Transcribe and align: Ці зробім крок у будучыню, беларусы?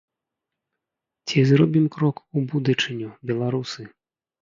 Ці 1.27 1.45
зробім 1.51 1.85
крок 1.99 2.25
у 2.37 2.47
будучыню, 2.55 3.15
беларусы? 3.33 3.81